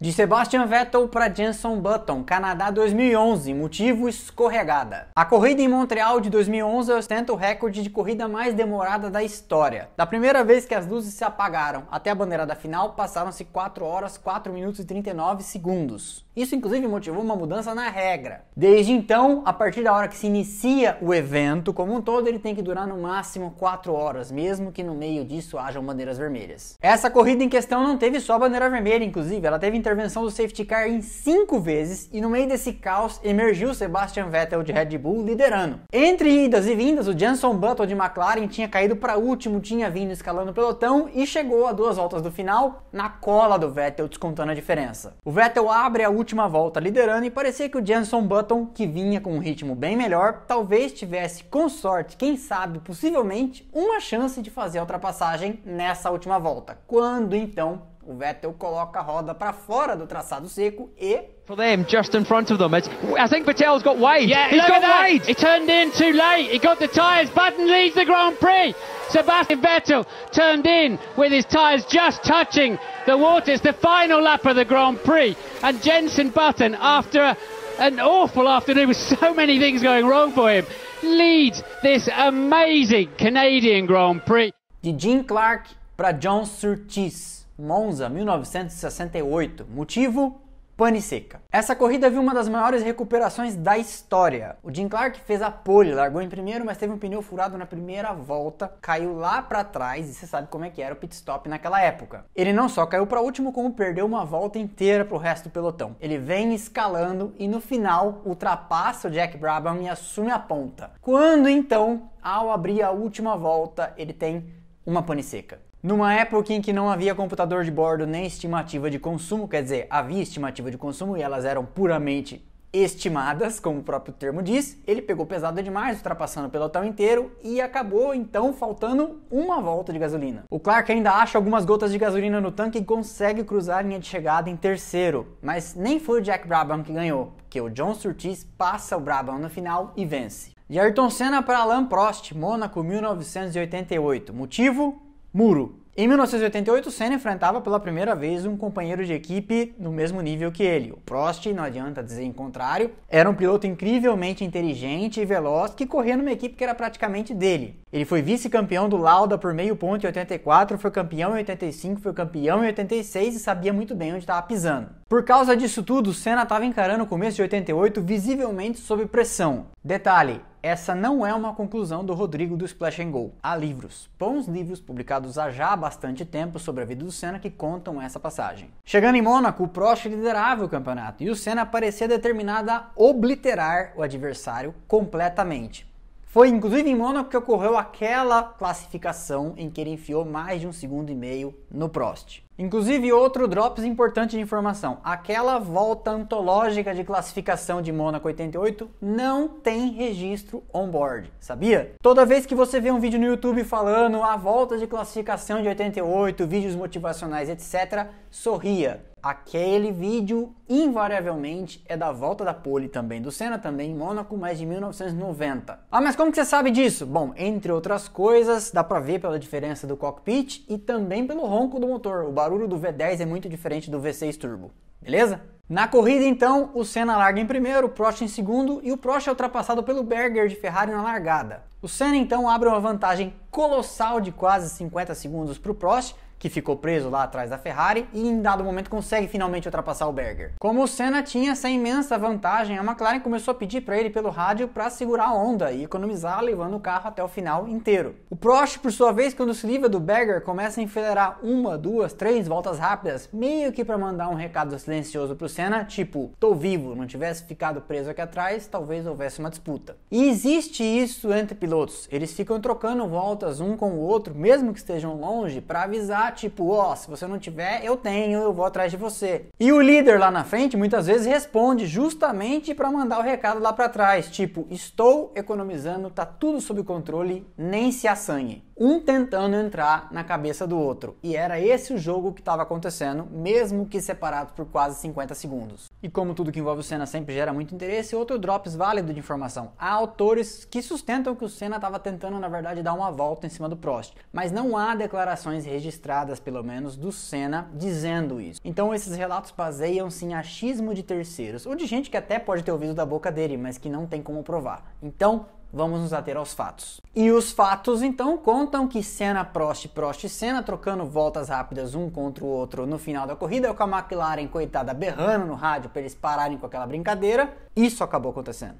De 0.00 0.12
Sebastian 0.12 0.64
Vettel 0.64 1.08
para 1.08 1.28
Jenson 1.28 1.80
Button, 1.80 2.22
Canadá 2.22 2.70
2011, 2.70 3.52
motivo 3.52 4.08
escorregada. 4.08 5.08
A 5.12 5.24
corrida 5.24 5.60
em 5.60 5.66
Montreal 5.66 6.20
de 6.20 6.30
2011 6.30 6.92
ostenta 6.92 7.32
o 7.32 7.36
recorde 7.36 7.82
de 7.82 7.90
corrida 7.90 8.28
mais 8.28 8.54
demorada 8.54 9.10
da 9.10 9.24
história. 9.24 9.88
Da 9.96 10.06
primeira 10.06 10.44
vez 10.44 10.64
que 10.64 10.74
as 10.74 10.86
luzes 10.86 11.14
se 11.14 11.24
apagaram 11.24 11.82
até 11.90 12.10
a 12.10 12.14
bandeirada 12.14 12.54
final, 12.54 12.92
passaram-se 12.92 13.44
4 13.46 13.84
horas, 13.84 14.16
4 14.16 14.52
minutos 14.52 14.78
e 14.78 14.84
39 14.84 15.42
segundos. 15.42 16.24
Isso 16.36 16.54
inclusive 16.54 16.86
motivou 16.86 17.20
uma 17.20 17.34
mudança 17.34 17.74
na 17.74 17.88
regra. 17.88 18.44
Desde 18.56 18.92
então, 18.92 19.42
a 19.44 19.52
partir 19.52 19.82
da 19.82 19.92
hora 19.92 20.06
que 20.06 20.16
se 20.16 20.28
inicia 20.28 20.96
o 21.02 21.12
evento 21.12 21.72
como 21.72 21.92
um 21.92 22.00
todo, 22.00 22.28
ele 22.28 22.38
tem 22.38 22.54
que 22.54 22.62
durar 22.62 22.86
no 22.86 22.98
máximo 22.98 23.52
4 23.58 23.92
horas, 23.92 24.30
mesmo 24.30 24.70
que 24.70 24.84
no 24.84 24.94
meio 24.94 25.24
disso 25.24 25.58
hajam 25.58 25.82
bandeiras 25.82 26.16
vermelhas. 26.16 26.78
Essa 26.80 27.10
corrida 27.10 27.42
em 27.42 27.48
questão 27.48 27.82
não 27.82 27.98
teve 27.98 28.20
só 28.20 28.38
bandeira 28.38 28.70
vermelha, 28.70 29.02
inclusive, 29.02 29.44
ela 29.44 29.58
teve 29.58 29.76
intervenção 29.88 30.22
do 30.22 30.30
safety 30.30 30.64
car 30.64 30.88
em 30.88 31.02
5 31.02 31.60
vezes 31.60 32.08
e 32.12 32.20
no 32.20 32.30
meio 32.30 32.48
desse 32.48 32.72
caos 32.72 33.20
emergiu 33.24 33.74
Sebastian 33.74 34.28
Vettel 34.28 34.62
de 34.62 34.72
Red 34.72 34.96
Bull 34.96 35.24
liderando. 35.24 35.80
Entre 35.92 36.44
idas 36.44 36.66
e 36.66 36.74
vindas, 36.74 37.08
o 37.08 37.18
Jenson 37.18 37.54
Button 37.56 37.86
de 37.86 37.94
McLaren 37.94 38.46
tinha 38.46 38.68
caído 38.68 38.96
para 38.96 39.18
último, 39.18 39.60
tinha 39.60 39.90
vindo 39.90 40.12
escalando 40.12 40.52
o 40.52 40.54
pelotão 40.54 41.10
e 41.12 41.26
chegou 41.26 41.66
a 41.66 41.72
duas 41.72 41.96
voltas 41.96 42.22
do 42.22 42.30
final 42.30 42.86
na 42.92 43.08
cola 43.08 43.58
do 43.58 43.70
Vettel, 43.70 44.08
descontando 44.08 44.52
a 44.52 44.54
diferença. 44.54 45.16
O 45.24 45.32
Vettel 45.32 45.70
abre 45.70 46.04
a 46.04 46.10
última 46.10 46.38
última 46.38 46.46
volta 46.46 46.78
liderando 46.78 47.24
e 47.24 47.30
parecia 47.30 47.68
que 47.68 47.78
o 47.78 47.84
Jenson 47.84 48.22
Button, 48.22 48.66
que 48.66 48.86
vinha 48.86 49.20
com 49.20 49.32
um 49.32 49.38
ritmo 49.38 49.74
bem 49.74 49.96
melhor, 49.96 50.44
talvez 50.46 50.92
tivesse 50.92 51.42
com 51.44 51.68
sorte, 51.68 52.16
quem 52.16 52.36
sabe, 52.36 52.78
possivelmente, 52.80 53.68
uma 53.72 53.98
chance 53.98 54.40
de 54.42 54.50
fazer 54.50 54.78
a 54.78 54.82
ultrapassagem 54.82 55.60
nessa 55.64 56.10
última 56.10 56.38
volta. 56.38 56.78
Quando 56.86 57.34
então 57.34 57.87
o 58.08 58.14
Vettel 58.14 58.54
coloca 58.54 59.00
a 59.00 59.02
roda 59.02 59.34
para 59.34 59.52
fora 59.52 59.94
do 59.94 60.06
traçado 60.06 60.48
seco 60.48 60.90
e 60.98 61.24
for 61.44 61.56
them 61.56 61.84
just 61.86 62.14
in 62.14 62.24
front 62.24 62.50
of 62.50 62.58
them. 62.58 62.74
It's, 62.74 62.88
I 63.18 63.28
think 63.28 63.46
Vettel's 63.46 63.82
got 63.82 63.98
wide. 63.98 64.28
Yeah, 64.28 64.48
he's 64.48 64.66
got 64.66 64.82
wide. 64.82 65.26
He 65.26 65.34
turned 65.34 65.68
in 65.68 65.92
too 65.92 66.12
late. 66.12 66.50
He 66.50 66.58
got 66.58 66.78
the 66.78 66.88
tyres. 66.88 67.30
Button 67.30 67.66
leads 67.66 67.94
the 67.94 68.06
Grand 68.06 68.38
Prix. 68.38 68.74
Sebastian 69.10 69.60
Vettel 69.60 70.06
turned 70.32 70.66
in 70.66 70.98
with 71.16 71.32
his 71.32 71.44
tyres 71.44 71.84
just 71.84 72.24
touching 72.24 72.78
the 73.06 73.16
water. 73.16 73.52
It's 73.52 73.62
the 73.62 73.74
final 73.74 74.22
lap 74.22 74.46
of 74.46 74.56
the 74.56 74.64
Grand 74.64 74.98
Prix. 75.04 75.36
And 75.62 75.82
Jensen 75.82 76.30
Button, 76.30 76.76
after 76.78 77.20
a, 77.20 77.36
an 77.78 78.00
awful 78.00 78.48
afternoon 78.48 78.88
with 78.88 78.96
so 78.96 79.34
many 79.34 79.58
things 79.58 79.82
going 79.82 80.06
wrong 80.06 80.32
for 80.32 80.50
him, 80.50 80.66
leads 81.02 81.62
this 81.82 82.08
amazing 82.14 83.10
Canadian 83.18 83.86
Grand 83.86 84.24
Prix. 84.24 84.52
De 84.82 84.92
Jim 84.92 85.24
Clark 85.24 85.66
para 85.96 86.12
John 86.12 86.46
Surtees. 86.46 87.37
Monza 87.58 88.08
1968. 88.08 89.66
Motivo? 89.68 90.40
pane 90.78 91.02
seca. 91.02 91.42
Essa 91.50 91.74
corrida 91.74 92.08
viu 92.08 92.20
uma 92.20 92.32
das 92.32 92.48
maiores 92.48 92.84
recuperações 92.84 93.56
da 93.56 93.76
história. 93.76 94.56
O 94.62 94.72
Jim 94.72 94.88
Clark 94.88 95.20
fez 95.22 95.42
a 95.42 95.50
pole, 95.50 95.92
largou 95.92 96.22
em 96.22 96.28
primeiro, 96.28 96.64
mas 96.64 96.78
teve 96.78 96.92
um 96.92 96.98
pneu 96.98 97.20
furado 97.20 97.58
na 97.58 97.66
primeira 97.66 98.12
volta, 98.12 98.72
caiu 98.80 99.16
lá 99.16 99.42
para 99.42 99.64
trás 99.64 100.08
e 100.08 100.14
você 100.14 100.24
sabe 100.24 100.46
como 100.46 100.64
é 100.64 100.70
que 100.70 100.80
era 100.80 100.94
o 100.94 100.96
pit 100.96 101.12
stop 101.16 101.48
naquela 101.48 101.82
época. 101.82 102.24
Ele 102.32 102.52
não 102.52 102.68
só 102.68 102.86
caiu 102.86 103.08
para 103.08 103.20
último, 103.20 103.52
como 103.52 103.72
perdeu 103.72 104.06
uma 104.06 104.24
volta 104.24 104.56
inteira 104.56 105.04
para 105.04 105.16
o 105.16 105.18
resto 105.18 105.48
do 105.48 105.52
pelotão. 105.52 105.96
Ele 106.00 106.16
vem 106.16 106.54
escalando 106.54 107.34
e 107.36 107.48
no 107.48 107.60
final 107.60 108.22
ultrapassa 108.24 109.08
o 109.08 109.10
Jack 109.10 109.36
Brabham 109.36 109.82
e 109.82 109.88
assume 109.88 110.30
a 110.30 110.38
ponta. 110.38 110.92
Quando 111.00 111.48
então, 111.48 112.08
ao 112.22 112.52
abrir 112.52 112.84
a 112.84 112.92
última 112.92 113.36
volta, 113.36 113.92
ele 113.96 114.12
tem 114.12 114.46
uma 114.86 115.02
pane 115.02 115.24
seca. 115.24 115.58
Numa 115.80 116.12
época 116.12 116.52
em 116.52 116.60
que 116.60 116.72
não 116.72 116.90
havia 116.90 117.14
computador 117.14 117.62
de 117.62 117.70
bordo 117.70 118.04
nem 118.04 118.26
estimativa 118.26 118.90
de 118.90 118.98
consumo, 118.98 119.46
quer 119.46 119.62
dizer, 119.62 119.86
havia 119.88 120.20
estimativa 120.20 120.72
de 120.72 120.76
consumo 120.76 121.16
e 121.16 121.22
elas 121.22 121.44
eram 121.44 121.64
puramente 121.64 122.44
estimadas, 122.72 123.60
como 123.60 123.78
o 123.78 123.82
próprio 123.82 124.12
termo 124.12 124.42
diz, 124.42 124.76
ele 124.86 125.00
pegou 125.00 125.24
pesado 125.24 125.62
demais, 125.62 125.98
ultrapassando 125.98 126.48
o 126.48 126.50
pelotão 126.50 126.84
inteiro 126.84 127.30
e 127.44 127.60
acabou 127.60 128.12
então 128.12 128.52
faltando 128.52 129.20
uma 129.30 129.60
volta 129.60 129.92
de 129.92 130.00
gasolina. 130.00 130.44
O 130.50 130.58
Clark 130.58 130.90
ainda 130.90 131.12
acha 131.12 131.38
algumas 131.38 131.64
gotas 131.64 131.92
de 131.92 131.98
gasolina 131.98 132.40
no 132.40 132.50
tanque 132.50 132.78
e 132.78 132.84
consegue 132.84 133.44
cruzar 133.44 133.78
a 133.78 133.82
linha 133.82 134.00
de 134.00 134.06
chegada 134.06 134.50
em 134.50 134.56
terceiro, 134.56 135.38
mas 135.40 135.76
nem 135.76 136.00
foi 136.00 136.20
o 136.20 136.22
Jack 136.22 136.46
Brabham 136.46 136.82
que 136.82 136.92
ganhou, 136.92 137.34
porque 137.36 137.60
o 137.60 137.70
John 137.70 137.94
Surtees 137.94 138.42
passa 138.42 138.96
o 138.96 139.00
Brabham 139.00 139.38
no 139.38 139.48
final 139.48 139.92
e 139.96 140.04
vence. 140.04 140.50
De 140.68 140.78
Ayrton 140.78 141.08
Senna 141.08 141.40
para 141.40 141.60
Alain 141.60 141.86
Prost, 141.86 142.32
Mônaco 142.32 142.82
1988. 142.82 144.34
Motivo? 144.34 145.07
Muro. 145.32 145.78
Em 145.94 146.06
1988, 146.06 146.90
Senna 146.92 147.16
enfrentava 147.16 147.60
pela 147.60 147.80
primeira 147.80 148.14
vez 148.14 148.46
um 148.46 148.56
companheiro 148.56 149.04
de 149.04 149.12
equipe 149.12 149.74
no 149.78 149.90
mesmo 149.90 150.20
nível 150.20 150.52
que 150.52 150.62
ele. 150.62 150.92
O 150.92 150.96
Prost, 150.96 151.44
não 151.52 151.64
adianta 151.64 152.04
dizer 152.04 152.22
em 152.22 152.32
contrário, 152.32 152.92
era 153.08 153.28
um 153.28 153.34
piloto 153.34 153.66
incrivelmente 153.66 154.44
inteligente 154.44 155.20
e 155.20 155.26
veloz 155.26 155.74
que 155.74 155.84
corria 155.84 156.16
numa 156.16 156.30
equipe 156.30 156.54
que 156.54 156.62
era 156.62 156.74
praticamente 156.74 157.34
dele. 157.34 157.80
Ele 157.92 158.04
foi 158.04 158.22
vice-campeão 158.22 158.88
do 158.88 158.96
Lauda 158.96 159.36
por 159.36 159.52
meio 159.52 159.74
ponto 159.74 160.04
em 160.04 160.06
84, 160.06 160.78
foi 160.78 160.90
campeão 160.92 161.32
em 161.32 161.38
85, 161.38 162.00
foi 162.00 162.12
campeão 162.12 162.62
em 162.62 162.68
86 162.68 163.34
e 163.34 163.38
sabia 163.40 163.72
muito 163.72 163.94
bem 163.94 164.12
onde 164.12 164.20
estava 164.20 164.46
pisando. 164.46 164.90
Por 165.08 165.24
causa 165.24 165.56
disso 165.56 165.82
tudo, 165.82 166.12
Senna 166.12 166.42
estava 166.42 166.66
encarando 166.66 167.02
o 167.02 167.06
começo 167.06 167.36
de 167.36 167.42
88 167.42 168.02
visivelmente 168.02 168.78
sob 168.78 169.06
pressão. 169.06 169.68
Detalhe, 169.82 170.42
essa 170.62 170.94
não 170.94 171.26
é 171.26 171.32
uma 171.32 171.54
conclusão 171.54 172.04
do 172.04 172.12
Rodrigo 172.12 172.58
do 172.58 172.66
Splash 172.66 173.00
and 173.00 173.10
Go. 173.10 173.32
Há 173.42 173.56
livros, 173.56 174.10
bons 174.18 174.46
livros 174.46 174.82
publicados 174.82 175.38
há 175.38 175.50
já 175.50 175.74
bastante 175.74 176.26
tempo 176.26 176.58
sobre 176.58 176.82
a 176.82 176.84
vida 176.84 177.06
do 177.06 177.10
Senna 177.10 177.38
que 177.38 177.48
contam 177.48 178.02
essa 178.02 178.20
passagem. 178.20 178.68
Chegando 178.84 179.14
em 179.14 179.22
Mônaco, 179.22 179.64
o 179.64 179.68
Prost 179.68 180.04
liderava 180.04 180.66
o 180.66 180.68
campeonato 180.68 181.24
e 181.24 181.30
o 181.30 181.36
Senna 181.36 181.64
parecia 181.64 182.06
determinado 182.06 182.70
a 182.70 182.90
obliterar 182.94 183.94
o 183.96 184.02
adversário 184.02 184.74
completamente. 184.86 185.87
Foi 186.30 186.48
inclusive 186.48 186.90
em 186.90 186.94
Mônaco 186.94 187.30
que 187.30 187.36
ocorreu 187.38 187.78
aquela 187.78 188.42
classificação 188.42 189.54
em 189.56 189.70
que 189.70 189.80
ele 189.80 189.92
enfiou 189.92 190.26
mais 190.26 190.60
de 190.60 190.66
um 190.66 190.72
segundo 190.72 191.10
e 191.10 191.14
meio 191.14 191.54
no 191.70 191.88
Prost. 191.88 192.42
Inclusive, 192.58 193.10
outro 193.12 193.48
drops 193.48 193.82
importante 193.82 194.32
de 194.32 194.42
informação: 194.42 194.98
aquela 195.02 195.58
volta 195.58 196.10
antológica 196.10 196.94
de 196.94 197.02
classificação 197.02 197.80
de 197.80 197.90
Mônaco 197.92 198.28
88 198.28 198.90
não 199.00 199.48
tem 199.48 199.92
registro 199.92 200.62
on-board, 200.70 201.32
sabia? 201.40 201.94
Toda 202.02 202.26
vez 202.26 202.44
que 202.44 202.54
você 202.54 202.78
vê 202.78 202.90
um 202.90 203.00
vídeo 203.00 203.18
no 203.18 203.26
YouTube 203.26 203.64
falando 203.64 204.22
a 204.22 204.36
volta 204.36 204.76
de 204.76 204.86
classificação 204.86 205.62
de 205.62 205.68
88, 205.68 206.46
vídeos 206.46 206.74
motivacionais, 206.74 207.48
etc., 207.48 208.06
sorria. 208.30 209.02
Aquele 209.28 209.92
vídeo 209.92 210.54
invariavelmente 210.66 211.84
é 211.86 211.98
da 211.98 212.10
volta 212.10 212.46
da 212.46 212.54
pole 212.54 212.88
também 212.88 213.20
do 213.20 213.30
Senna, 213.30 213.58
também 213.58 213.90
em 213.90 213.94
Mônaco, 213.94 214.34
mas 214.38 214.56
de 214.56 214.64
1990. 214.64 215.78
Ah, 215.92 216.00
mas 216.00 216.16
como 216.16 216.30
que 216.30 216.36
você 216.38 216.46
sabe 216.46 216.70
disso? 216.70 217.04
Bom, 217.04 217.34
entre 217.36 217.70
outras 217.70 218.08
coisas, 218.08 218.70
dá 218.70 218.82
pra 218.82 219.00
ver 219.00 219.20
pela 219.20 219.38
diferença 219.38 219.86
do 219.86 219.98
cockpit 219.98 220.64
e 220.66 220.78
também 220.78 221.26
pelo 221.26 221.44
ronco 221.44 221.78
do 221.78 221.86
motor. 221.86 222.24
O 222.24 222.32
barulho 222.32 222.66
do 222.66 222.78
V10 222.78 223.20
é 223.20 223.26
muito 223.26 223.50
diferente 223.50 223.90
do 223.90 224.00
V6 224.00 224.38
Turbo, 224.38 224.70
beleza? 224.98 225.42
Na 225.68 225.86
corrida, 225.86 226.24
então, 226.24 226.70
o 226.72 226.82
Senna 226.82 227.18
larga 227.18 227.38
em 227.38 227.46
primeiro, 227.46 227.88
o 227.88 227.90
Prost 227.90 228.22
em 228.22 228.28
segundo 228.28 228.80
e 228.82 228.90
o 228.92 228.96
Prost 228.96 229.28
é 229.28 229.30
ultrapassado 229.30 229.82
pelo 229.82 230.02
Berger 230.02 230.48
de 230.48 230.56
Ferrari 230.56 230.90
na 230.90 231.02
largada. 231.02 231.64
O 231.82 231.86
Senna 231.86 232.16
então 232.16 232.48
abre 232.48 232.66
uma 232.66 232.80
vantagem 232.80 233.34
colossal 233.50 234.22
de 234.22 234.32
quase 234.32 234.70
50 234.70 235.14
segundos 235.14 235.58
para 235.58 235.70
o 235.70 235.74
Prost, 235.74 236.16
que 236.38 236.48
ficou 236.48 236.76
preso 236.76 237.08
lá 237.08 237.24
atrás 237.24 237.50
da 237.50 237.58
Ferrari 237.58 238.08
e 238.12 238.26
em 238.26 238.40
dado 238.40 238.64
momento 238.64 238.90
consegue 238.90 239.26
finalmente 239.26 239.66
ultrapassar 239.66 240.06
o 240.06 240.12
Berger. 240.12 240.52
Como 240.58 240.82
o 240.82 240.88
Senna 240.88 241.22
tinha 241.22 241.52
essa 241.52 241.68
imensa 241.68 242.16
vantagem, 242.16 242.78
a 242.78 242.84
McLaren 242.84 243.20
começou 243.20 243.52
a 243.52 243.54
pedir 243.54 243.80
para 243.80 243.98
ele 243.98 244.10
pelo 244.10 244.30
rádio 244.30 244.68
para 244.68 244.90
segurar 244.90 245.28
a 245.28 245.34
onda 245.34 245.72
e 245.72 245.84
economizar 245.84 246.42
levando 246.42 246.76
o 246.76 246.80
carro 246.80 247.08
até 247.08 247.22
o 247.22 247.28
final 247.28 247.66
inteiro. 247.68 248.14
O 248.30 248.36
Prost, 248.36 248.78
por 248.78 248.92
sua 248.92 249.12
vez, 249.12 249.34
quando 249.34 249.54
se 249.54 249.66
livra 249.66 249.88
do 249.88 249.98
Berger, 249.98 250.42
começa 250.42 250.80
a 250.80 250.84
enfileirar 250.84 251.38
uma, 251.42 251.76
duas, 251.76 252.12
três 252.12 252.46
voltas 252.46 252.78
rápidas, 252.78 253.28
meio 253.32 253.72
que 253.72 253.84
para 253.84 253.98
mandar 253.98 254.28
um 254.28 254.34
recado 254.34 254.78
silencioso 254.78 255.34
pro 255.34 255.48
Senna, 255.48 255.84
tipo, 255.84 256.30
tô 256.38 256.54
vivo, 256.54 256.94
não 256.94 257.06
tivesse 257.06 257.44
ficado 257.44 257.80
preso 257.80 258.10
aqui 258.10 258.20
atrás, 258.20 258.66
talvez 258.66 259.06
houvesse 259.06 259.40
uma 259.40 259.50
disputa. 259.50 259.96
E 260.10 260.28
existe 260.28 260.82
isso 260.84 261.32
entre 261.32 261.54
pilotos, 261.54 262.08
eles 262.10 262.32
ficam 262.32 262.60
trocando 262.60 263.06
voltas 263.08 263.60
um 263.60 263.76
com 263.76 263.92
o 263.92 264.00
outro, 264.00 264.34
mesmo 264.34 264.72
que 264.72 264.78
estejam 264.78 265.16
longe, 265.16 265.60
para 265.60 265.82
avisar 265.82 266.27
tipo, 266.32 266.68
ó, 266.68 266.92
oh, 266.92 266.96
se 266.96 267.08
você 267.08 267.26
não 267.26 267.38
tiver, 267.38 267.84
eu 267.84 267.96
tenho, 267.96 268.40
eu 268.40 268.52
vou 268.52 268.64
atrás 268.64 268.90
de 268.90 268.96
você. 268.96 269.46
E 269.58 269.72
o 269.72 269.80
líder 269.80 270.18
lá 270.18 270.30
na 270.30 270.44
frente 270.44 270.76
muitas 270.76 271.06
vezes 271.06 271.26
responde 271.26 271.86
justamente 271.86 272.74
para 272.74 272.90
mandar 272.90 273.18
o 273.18 273.22
recado 273.22 273.60
lá 273.60 273.72
para 273.72 273.88
trás, 273.88 274.30
tipo, 274.30 274.66
estou 274.70 275.32
economizando, 275.34 276.10
tá 276.10 276.26
tudo 276.26 276.60
sob 276.60 276.82
controle, 276.82 277.46
nem 277.56 277.90
se 277.92 278.06
assanhe 278.06 278.67
um 278.78 279.00
tentando 279.00 279.56
entrar 279.56 280.08
na 280.12 280.22
cabeça 280.22 280.66
do 280.66 280.78
outro. 280.78 281.16
E 281.22 281.34
era 281.34 281.60
esse 281.60 281.92
o 281.92 281.98
jogo 281.98 282.32
que 282.32 282.40
estava 282.40 282.62
acontecendo, 282.62 283.26
mesmo 283.30 283.86
que 283.86 284.00
separados 284.00 284.52
por 284.52 284.66
quase 284.66 285.00
50 285.00 285.34
segundos. 285.34 285.86
E 286.00 286.08
como 286.08 286.32
tudo 286.34 286.52
que 286.52 286.60
envolve 286.60 286.80
o 286.80 286.84
Senna 286.84 287.04
sempre 287.04 287.34
gera 287.34 287.52
muito 287.52 287.74
interesse, 287.74 288.14
outro 288.14 288.38
drops 288.38 288.76
válido 288.76 289.12
de 289.12 289.18
informação. 289.18 289.72
Há 289.76 289.90
autores 289.90 290.64
que 290.64 290.80
sustentam 290.80 291.34
que 291.34 291.44
o 291.44 291.48
Senna 291.48 291.76
estava 291.76 291.98
tentando, 291.98 292.38
na 292.38 292.48
verdade, 292.48 292.82
dar 292.82 292.94
uma 292.94 293.10
volta 293.10 293.46
em 293.46 293.50
cima 293.50 293.68
do 293.68 293.76
Prost, 293.76 294.14
mas 294.32 294.52
não 294.52 294.76
há 294.76 294.94
declarações 294.94 295.64
registradas, 295.64 296.38
pelo 296.38 296.62
menos, 296.62 296.96
do 296.96 297.10
Senna 297.10 297.68
dizendo 297.74 298.40
isso. 298.40 298.60
Então 298.64 298.94
esses 298.94 299.16
relatos 299.16 299.50
baseiam-se 299.50 300.24
em 300.24 300.34
achismo 300.34 300.94
de 300.94 301.02
terceiros, 301.02 301.66
ou 301.66 301.74
de 301.74 301.84
gente 301.84 302.10
que 302.10 302.16
até 302.16 302.38
pode 302.38 302.62
ter 302.62 302.70
ouvido 302.70 302.94
da 302.94 303.04
boca 303.04 303.32
dele, 303.32 303.56
mas 303.56 303.76
que 303.76 303.88
não 303.88 304.06
tem 304.06 304.22
como 304.22 304.44
provar. 304.44 304.92
Então, 305.02 305.46
vamos 305.72 306.00
nos 306.00 306.12
ater 306.12 306.36
aos 306.36 306.54
fatos. 306.54 307.00
E 307.14 307.30
os 307.30 307.52
fatos 307.52 308.02
então 308.02 308.36
contam 308.38 308.86
que 308.88 309.02
Senna, 309.02 309.44
Prost, 309.44 309.88
Prost 309.88 310.24
e 310.24 310.28
Senna 310.28 310.62
trocando 310.62 311.04
voltas 311.04 311.48
rápidas 311.48 311.94
um 311.94 312.10
contra 312.10 312.44
o 312.44 312.48
outro 312.48 312.86
no 312.86 312.98
final 312.98 313.26
da 313.26 313.36
corrida, 313.36 313.72
com 313.74 313.82
a 313.82 313.98
McLaren 313.98 314.46
coitada 314.48 314.94
berrando 314.94 315.46
no 315.46 315.54
rádio 315.54 315.90
para 315.90 316.00
eles 316.00 316.14
pararem 316.14 316.58
com 316.58 316.66
aquela 316.66 316.86
brincadeira. 316.86 317.56
Isso 317.74 318.02
acabou 318.02 318.32
acontecendo. 318.32 318.78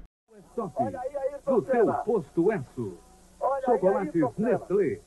Stop. 0.51 0.73
No 1.45 1.65
seu 1.65 1.93
posto 2.05 2.53
Enso. 2.53 2.97
Chocolates 3.65 4.37
Nestlé 4.37 4.99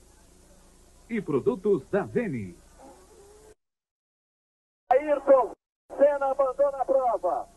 e 1.08 1.20
produtos 1.20 1.82
da 1.90 2.02
Veni. 2.02 2.56
Ayrton 4.90 5.52
Senna 5.96 6.30
abandona 6.30 6.78
a 6.78 6.84
prova. 6.84 7.48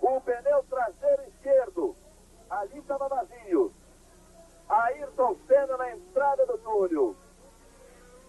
O 0.00 0.20
pneu 0.20 0.64
traseiro 0.68 1.22
esquerdo 1.28 1.96
Ali 2.50 2.78
estava 2.78 3.08
vazio. 3.08 3.72
Ayrton 4.68 5.36
Senna 5.46 5.76
na 5.76 5.92
entrada 5.92 6.46
do 6.46 6.58
túnel. 6.58 7.14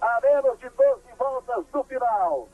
A 0.01 0.19
menos 0.21 0.59
de 0.59 0.69
12 0.69 1.01
voltas 1.17 1.65
do 1.71 1.83
final. 1.83 2.47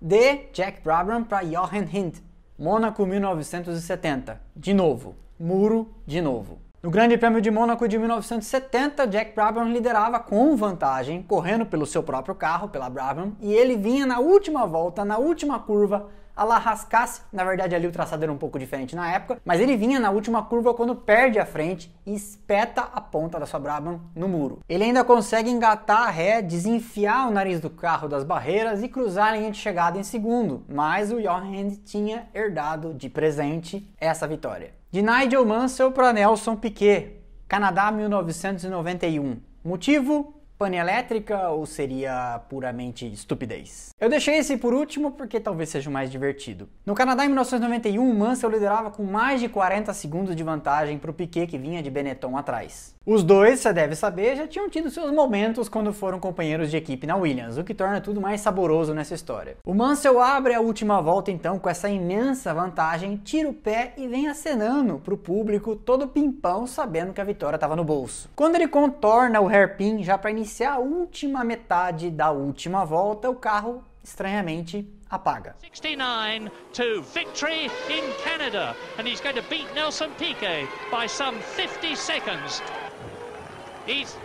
De 0.00 0.50
Jack 0.52 0.80
Brabham 0.82 1.24
para 1.24 1.44
Jochen 1.44 1.88
Hint. 1.92 2.20
Mônaco 2.58 3.04
1970. 3.06 4.40
De 4.54 4.74
novo. 4.74 5.16
Muro 5.38 5.94
de 6.06 6.20
novo. 6.20 6.58
No 6.80 6.90
Grande 6.90 7.18
Prêmio 7.18 7.40
de 7.40 7.50
Mônaco 7.50 7.88
de 7.88 7.98
1970, 7.98 9.04
Jack 9.08 9.34
Brabham 9.34 9.72
liderava 9.72 10.20
com 10.20 10.56
vantagem, 10.56 11.22
correndo 11.22 11.66
pelo 11.66 11.84
seu 11.84 12.04
próprio 12.04 12.36
carro, 12.36 12.68
pela 12.68 12.88
Brabham, 12.88 13.36
e 13.40 13.52
ele 13.52 13.76
vinha 13.76 14.06
na 14.06 14.20
última 14.20 14.64
volta, 14.64 15.04
na 15.04 15.18
última 15.18 15.58
curva, 15.58 16.08
a 16.38 16.44
la 16.44 16.56
Rascasse, 16.56 17.22
na 17.32 17.42
verdade 17.42 17.74
ali 17.74 17.88
o 17.88 17.90
traçado 17.90 18.22
era 18.22 18.32
um 18.32 18.38
pouco 18.38 18.60
diferente 18.60 18.94
na 18.94 19.10
época, 19.12 19.42
mas 19.44 19.60
ele 19.60 19.76
vinha 19.76 19.98
na 19.98 20.10
última 20.10 20.40
curva 20.40 20.72
quando 20.72 20.94
perde 20.94 21.36
a 21.36 21.44
frente 21.44 21.92
e 22.06 22.14
espeta 22.14 22.82
a 22.94 23.00
ponta 23.00 23.40
da 23.40 23.44
sua 23.44 23.58
Brabham 23.58 24.00
no 24.14 24.28
muro. 24.28 24.60
Ele 24.68 24.84
ainda 24.84 25.02
consegue 25.02 25.50
engatar 25.50 26.06
a 26.06 26.10
ré, 26.10 26.40
desenfiar 26.40 27.26
o 27.26 27.32
nariz 27.32 27.58
do 27.60 27.68
carro 27.68 28.08
das 28.08 28.22
barreiras 28.22 28.84
e 28.84 28.88
cruzar 28.88 29.30
a 29.30 29.36
linha 29.36 29.50
de 29.50 29.58
chegada 29.58 29.98
em 29.98 30.04
segundo, 30.04 30.64
mas 30.68 31.10
o 31.10 31.20
Johan 31.20 31.70
tinha 31.84 32.28
herdado 32.32 32.94
de 32.94 33.08
presente 33.08 33.92
essa 34.00 34.28
vitória. 34.28 34.72
De 34.92 35.02
Nigel 35.02 35.44
Mansell 35.44 35.90
para 35.90 36.12
Nelson 36.12 36.54
Piquet, 36.54 37.20
Canadá 37.48 37.90
1991. 37.90 39.38
Motivo? 39.64 40.37
Pane 40.58 40.76
elétrica 40.76 41.50
ou 41.50 41.64
seria 41.64 42.40
puramente 42.48 43.06
estupidez? 43.06 43.94
Eu 44.00 44.08
deixei 44.08 44.38
esse 44.38 44.56
por 44.56 44.74
último 44.74 45.12
porque 45.12 45.38
talvez 45.38 45.68
seja 45.68 45.88
o 45.88 45.92
mais 45.92 46.10
divertido. 46.10 46.68
No 46.84 46.94
Canadá 46.94 47.24
em 47.24 47.28
1991, 47.28 48.12
Mansell 48.12 48.50
liderava 48.50 48.90
com 48.90 49.04
mais 49.04 49.40
de 49.40 49.48
40 49.48 49.94
segundos 49.94 50.34
de 50.34 50.42
vantagem 50.42 50.98
para 50.98 51.12
o 51.12 51.14
Piquet 51.14 51.46
que 51.46 51.56
vinha 51.56 51.80
de 51.80 51.90
Benetton 51.90 52.36
atrás. 52.36 52.96
Os 53.06 53.22
dois, 53.22 53.60
você 53.60 53.72
deve 53.72 53.94
saber, 53.94 54.36
já 54.36 54.46
tinham 54.46 54.68
tido 54.68 54.90
seus 54.90 55.10
momentos 55.12 55.68
quando 55.68 55.94
foram 55.94 56.20
companheiros 56.20 56.70
de 56.70 56.76
equipe 56.76 57.06
na 57.06 57.16
Williams, 57.16 57.56
o 57.56 57.64
que 57.64 57.72
torna 57.72 58.02
tudo 58.02 58.20
mais 58.20 58.40
saboroso 58.40 58.92
nessa 58.92 59.14
história. 59.14 59.56
O 59.64 59.72
Mansell 59.72 60.20
abre 60.20 60.52
a 60.52 60.60
última 60.60 61.00
volta 61.00 61.30
então 61.30 61.58
com 61.58 61.70
essa 61.70 61.88
imensa 61.88 62.52
vantagem, 62.52 63.16
tira 63.16 63.48
o 63.48 63.54
pé 63.54 63.94
e 63.96 64.06
vem 64.06 64.28
acenando 64.28 64.98
para 64.98 65.14
o 65.14 65.16
público 65.16 65.74
todo 65.74 66.08
pimpão, 66.08 66.66
sabendo 66.66 67.14
que 67.14 67.20
a 67.20 67.24
vitória 67.24 67.56
estava 67.56 67.76
no 67.76 67.84
bolso. 67.84 68.28
Quando 68.36 68.56
ele 68.56 68.68
contorna 68.68 69.40
o 69.40 69.48
hairpin 69.48 70.02
já 70.02 70.18
para 70.18 70.30
iniciar 70.30 70.47
a 70.64 70.78
última 70.78 71.44
metade 71.44 72.10
da 72.10 72.30
última 72.30 72.84
volta, 72.84 73.30
o 73.30 73.34
carro 73.34 73.84
estranhamente 74.02 74.86
apaga. 75.10 75.54
69 75.60 76.50
to 76.72 77.02
victory 77.02 77.70
in 77.90 78.04
Canada, 78.22 78.74
and 78.98 79.06
he's 79.06 79.20
going 79.20 79.36
to 79.36 79.42
beat 79.48 79.66
Nelson 79.74 80.10
Piquet 80.18 80.66
by 80.90 81.06
some 81.06 81.38
50 81.40 81.94
seconds. 81.94 82.62
He's 83.86 84.16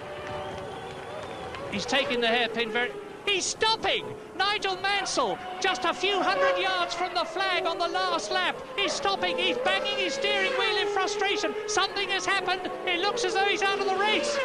he's 1.71 1.85
taking 1.85 2.21
the 2.21 2.27
hairpin 2.27 2.71
very. 2.71 2.91
He's 3.25 3.45
stopping! 3.45 4.05
Nigel 4.35 4.75
Mansell, 4.81 5.37
just 5.61 5.85
a 5.85 5.93
few 5.93 6.21
hundred 6.21 6.61
yards 6.61 6.93
from 6.93 7.13
the 7.13 7.23
flag 7.23 7.65
on 7.65 7.77
the 7.77 7.87
last 7.87 8.31
lap, 8.31 8.57
is 8.77 8.91
stopping. 8.91 9.37
He's 9.37 9.57
banging 9.59 9.97
his 9.97 10.15
steering 10.15 10.51
wheel 10.59 10.77
in 10.77 10.87
frustration. 10.89 11.53
Something 11.67 12.09
has 12.09 12.25
happened. 12.25 12.69
It 12.85 12.99
looks 12.99 13.23
as 13.23 13.33
though 13.33 13.45
he's 13.45 13.61
out 13.61 13.79
of 13.79 13.85
the 13.85 13.95
race. 13.95 14.37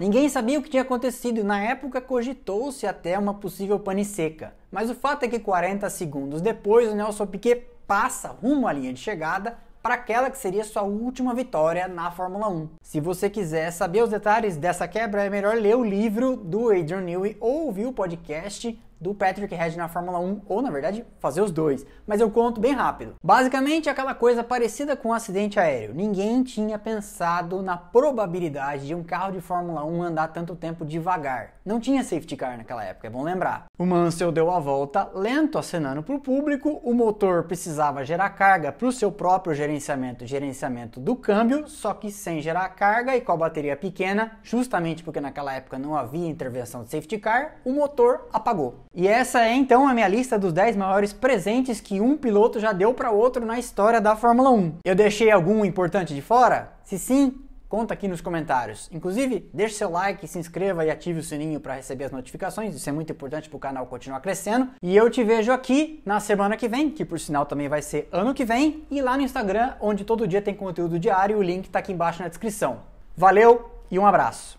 Ninguém 0.00 0.28
sabia 0.28 0.58
o 0.58 0.62
que 0.62 0.68
tinha 0.68 0.82
acontecido 0.82 1.38
e 1.38 1.44
na 1.44 1.62
época 1.62 2.00
cogitou-se 2.00 2.84
até 2.84 3.16
uma 3.16 3.34
possível 3.34 3.78
pane 3.78 4.04
seca. 4.04 4.52
Mas 4.72 4.90
o 4.90 4.94
fato 4.94 5.22
é 5.22 5.28
que 5.28 5.38
40 5.38 5.88
segundos 5.88 6.40
depois 6.40 6.90
o 6.90 6.96
Nelson 6.96 7.26
Piquet 7.26 7.64
passa 7.86 8.28
rumo 8.28 8.66
à 8.66 8.72
linha 8.72 8.92
de 8.92 8.98
chegada 8.98 9.56
para 9.80 9.94
aquela 9.94 10.30
que 10.30 10.38
seria 10.38 10.64
sua 10.64 10.82
última 10.82 11.32
vitória 11.32 11.86
na 11.86 12.10
Fórmula 12.10 12.48
1. 12.48 12.70
Se 12.82 12.98
você 12.98 13.30
quiser 13.30 13.70
saber 13.70 14.02
os 14.02 14.10
detalhes 14.10 14.56
dessa 14.56 14.88
quebra, 14.88 15.22
é 15.22 15.30
melhor 15.30 15.56
ler 15.56 15.76
o 15.76 15.84
livro 15.84 16.34
do 16.34 16.70
Adrian 16.70 17.02
Newey 17.02 17.36
ou 17.38 17.66
ouvir 17.66 17.86
o 17.86 17.92
podcast 17.92 18.76
do 19.00 19.14
Patrick 19.14 19.54
Head 19.54 19.76
na 19.76 19.88
Fórmula 19.88 20.18
1, 20.18 20.42
ou 20.48 20.62
na 20.62 20.70
verdade, 20.70 21.04
fazer 21.18 21.40
os 21.40 21.50
dois. 21.50 21.86
Mas 22.06 22.20
eu 22.20 22.30
conto 22.30 22.60
bem 22.60 22.72
rápido. 22.72 23.14
Basicamente, 23.22 23.88
aquela 23.88 24.14
coisa 24.14 24.42
parecida 24.42 24.96
com 24.96 25.08
um 25.08 25.12
acidente 25.12 25.60
aéreo. 25.60 25.94
Ninguém 25.94 26.42
tinha 26.42 26.78
pensado 26.78 27.62
na 27.62 27.76
probabilidade 27.76 28.86
de 28.86 28.94
um 28.94 29.02
carro 29.02 29.32
de 29.32 29.40
Fórmula 29.40 29.84
1 29.84 30.02
andar 30.02 30.28
tanto 30.28 30.56
tempo 30.56 30.84
devagar. 30.84 31.54
Não 31.64 31.80
tinha 31.80 32.04
safety 32.04 32.36
car 32.36 32.56
naquela 32.56 32.84
época, 32.84 33.06
é 33.06 33.10
bom 33.10 33.22
lembrar. 33.22 33.64
O 33.78 33.86
Mansell 33.86 34.30
deu 34.30 34.50
a 34.50 34.60
volta 34.60 35.10
lento, 35.14 35.58
acenando 35.58 36.02
para 36.02 36.14
o 36.14 36.20
público. 36.20 36.80
O 36.82 36.92
motor 36.92 37.44
precisava 37.44 38.04
gerar 38.04 38.30
carga 38.30 38.70
para 38.70 38.86
o 38.86 38.92
seu 38.92 39.10
próprio 39.10 39.54
gerenciamento, 39.54 40.26
gerenciamento 40.26 41.00
do 41.00 41.16
câmbio, 41.16 41.68
só 41.68 41.94
que 41.94 42.10
sem 42.10 42.40
gerar 42.40 42.68
carga 42.70 43.16
e 43.16 43.20
com 43.20 43.32
a 43.32 43.36
bateria 43.36 43.76
pequena, 43.76 44.38
justamente 44.42 45.02
porque 45.02 45.20
naquela 45.20 45.54
época 45.54 45.78
não 45.78 45.96
havia 45.96 46.28
intervenção 46.28 46.84
de 46.84 46.90
safety 46.90 47.18
car, 47.18 47.56
o 47.64 47.72
motor 47.72 48.28
apagou. 48.32 48.84
E 48.96 49.08
essa 49.08 49.44
é 49.44 49.52
então 49.52 49.88
a 49.88 49.92
minha 49.92 50.06
lista 50.06 50.38
dos 50.38 50.52
10 50.52 50.76
maiores 50.76 51.12
presentes 51.12 51.80
que 51.80 52.00
um 52.00 52.16
piloto 52.16 52.60
já 52.60 52.72
deu 52.72 52.94
para 52.94 53.10
outro 53.10 53.44
na 53.44 53.58
história 53.58 54.00
da 54.00 54.14
Fórmula 54.14 54.50
1. 54.50 54.76
Eu 54.84 54.94
deixei 54.94 55.32
algum 55.32 55.64
importante 55.64 56.14
de 56.14 56.22
fora? 56.22 56.74
Se 56.84 56.96
sim, 56.96 57.34
conta 57.68 57.92
aqui 57.92 58.06
nos 58.06 58.20
comentários. 58.20 58.88
Inclusive, 58.92 59.50
deixe 59.52 59.74
seu 59.74 59.90
like, 59.90 60.28
se 60.28 60.38
inscreva 60.38 60.84
e 60.84 60.90
ative 60.90 61.18
o 61.18 61.22
sininho 61.24 61.58
para 61.58 61.74
receber 61.74 62.04
as 62.04 62.12
notificações. 62.12 62.72
Isso 62.72 62.88
é 62.88 62.92
muito 62.92 63.10
importante 63.10 63.48
para 63.48 63.56
o 63.56 63.60
canal 63.60 63.84
continuar 63.86 64.20
crescendo. 64.20 64.68
E 64.80 64.96
eu 64.96 65.10
te 65.10 65.24
vejo 65.24 65.50
aqui 65.50 66.00
na 66.06 66.20
semana 66.20 66.56
que 66.56 66.68
vem, 66.68 66.88
que 66.88 67.04
por 67.04 67.18
sinal 67.18 67.46
também 67.46 67.68
vai 67.68 67.82
ser 67.82 68.08
ano 68.12 68.32
que 68.32 68.44
vem, 68.44 68.84
e 68.92 69.02
lá 69.02 69.16
no 69.16 69.24
Instagram, 69.24 69.72
onde 69.80 70.04
todo 70.04 70.28
dia 70.28 70.40
tem 70.40 70.54
conteúdo 70.54 71.00
diário. 71.00 71.38
O 71.38 71.42
link 71.42 71.64
está 71.64 71.80
aqui 71.80 71.92
embaixo 71.92 72.22
na 72.22 72.28
descrição. 72.28 72.78
Valeu 73.16 73.68
e 73.90 73.98
um 73.98 74.06
abraço. 74.06 74.56